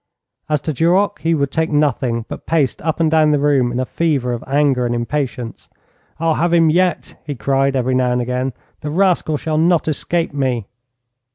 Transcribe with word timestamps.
As 0.49 0.61
to 0.61 0.73
Duroc, 0.73 1.19
he 1.19 1.35
would 1.35 1.51
take 1.51 1.69
nothing, 1.69 2.25
but 2.27 2.47
paced 2.47 2.81
up 2.81 2.99
and 2.99 3.11
down 3.11 3.29
the 3.29 3.37
room 3.37 3.71
in 3.71 3.79
a 3.79 3.85
fever 3.85 4.33
of 4.33 4.43
anger 4.47 4.87
and 4.87 4.95
impatience. 4.95 5.69
'I'll 6.19 6.33
have 6.41 6.53
him 6.53 6.71
yet!' 6.71 7.21
he 7.23 7.35
cried, 7.35 7.75
every 7.75 7.93
now 7.93 8.11
and 8.11 8.25
then. 8.27 8.53
'The 8.79 8.89
rascal 8.89 9.37
shall 9.37 9.59
not 9.59 9.87
escape 9.87 10.33
me!' 10.33 10.65